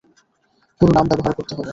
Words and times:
পুরো 0.81 0.91
নাম 0.93 1.05
ব্যবহার 1.09 1.33
করতে 1.37 1.53
হবে। 1.55 1.69